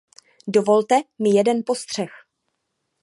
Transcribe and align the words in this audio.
Dovolte 0.47 1.03
mi 1.19 1.29
jeden 1.33 1.63
postřeh. 1.65 2.11